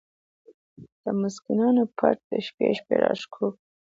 د 1.03 1.05
مسکينانو 1.21 1.73
نه 1.85 1.85
پټ 1.97 2.17
د 2.29 2.31
شپې 2.45 2.67
شپې 2.77 2.95
را 3.03 3.11
شکوو!!. 3.21 3.49